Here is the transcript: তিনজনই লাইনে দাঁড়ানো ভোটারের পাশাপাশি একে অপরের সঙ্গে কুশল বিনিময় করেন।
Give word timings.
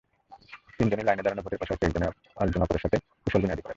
তিনজনই 0.77 1.05
লাইনে 1.07 1.23
দাঁড়ানো 1.25 1.41
ভোটারের 1.43 1.61
পাশাপাশি 1.61 1.83
একে 1.87 1.99
অপরের 2.63 2.81
সঙ্গে 2.83 2.97
কুশল 3.23 3.39
বিনিময় 3.41 3.55
করেন। 3.55 3.69